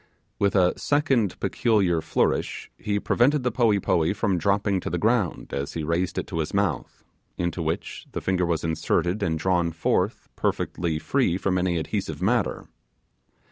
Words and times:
With 0.39 0.55
a 0.55 0.73
second 0.79 1.39
peculiar 1.39 2.01
flourish 2.01 2.71
he 2.75 2.99
prevented 2.99 3.43
the 3.43 3.51
poee 3.51 3.79
poee 3.79 4.13
from 4.13 4.39
dropping 4.39 4.79
to 4.79 4.89
the 4.89 4.97
ground 4.97 5.53
as 5.53 5.73
he 5.73 5.83
raised 5.83 6.17
it 6.17 6.25
to 6.25 6.39
his 6.39 6.55
mouth, 6.55 7.03
into 7.37 7.61
which 7.61 8.07
the 8.11 8.19
finger 8.19 8.47
was 8.47 8.63
inserted 8.63 9.21
and 9.21 9.37
drawn 9.37 9.71
forth 9.71 10.27
perfectly 10.35 10.97
free 10.97 11.37
from 11.37 11.55
any 11.59 11.77
adhesive 11.77 12.19
matter. 12.19 12.67